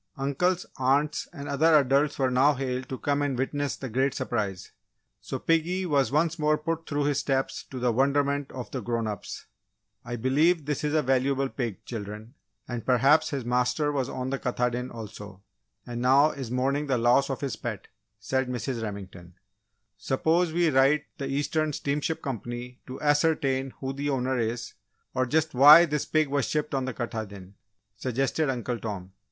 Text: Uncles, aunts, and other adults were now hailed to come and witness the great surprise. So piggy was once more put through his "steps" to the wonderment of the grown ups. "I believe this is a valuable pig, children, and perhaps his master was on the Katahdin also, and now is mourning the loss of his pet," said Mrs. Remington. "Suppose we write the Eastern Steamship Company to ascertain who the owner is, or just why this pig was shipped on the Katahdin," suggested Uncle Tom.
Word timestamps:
Uncles, 0.17 0.65
aunts, 0.77 1.27
and 1.31 1.47
other 1.47 1.77
adults 1.77 2.17
were 2.17 2.31
now 2.31 2.55
hailed 2.55 2.89
to 2.89 2.97
come 2.97 3.21
and 3.21 3.37
witness 3.37 3.75
the 3.75 3.87
great 3.87 4.15
surprise. 4.15 4.71
So 5.21 5.37
piggy 5.37 5.85
was 5.85 6.11
once 6.11 6.39
more 6.39 6.57
put 6.57 6.87
through 6.89 7.03
his 7.03 7.19
"steps" 7.19 7.65
to 7.65 7.77
the 7.77 7.91
wonderment 7.91 8.51
of 8.51 8.71
the 8.71 8.81
grown 8.81 9.05
ups. 9.05 9.45
"I 10.03 10.15
believe 10.15 10.65
this 10.65 10.83
is 10.83 10.95
a 10.95 11.03
valuable 11.03 11.49
pig, 11.49 11.85
children, 11.85 12.33
and 12.67 12.83
perhaps 12.83 13.29
his 13.29 13.45
master 13.45 13.91
was 13.91 14.09
on 14.09 14.31
the 14.31 14.39
Katahdin 14.39 14.89
also, 14.89 15.43
and 15.85 16.01
now 16.01 16.31
is 16.31 16.49
mourning 16.49 16.87
the 16.87 16.97
loss 16.97 17.29
of 17.29 17.41
his 17.41 17.55
pet," 17.55 17.87
said 18.19 18.47
Mrs. 18.49 18.81
Remington. 18.81 19.35
"Suppose 19.99 20.51
we 20.51 20.71
write 20.71 21.03
the 21.19 21.27
Eastern 21.27 21.73
Steamship 21.73 22.23
Company 22.23 22.81
to 22.87 22.99
ascertain 23.01 23.69
who 23.81 23.93
the 23.93 24.09
owner 24.09 24.39
is, 24.39 24.73
or 25.13 25.27
just 25.27 25.53
why 25.53 25.85
this 25.85 26.05
pig 26.05 26.27
was 26.27 26.47
shipped 26.49 26.73
on 26.73 26.85
the 26.85 26.93
Katahdin," 26.95 27.53
suggested 27.95 28.49
Uncle 28.49 28.79
Tom. 28.79 29.11